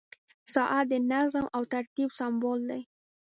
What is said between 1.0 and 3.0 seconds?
نظم او ترتیب سمبول دی.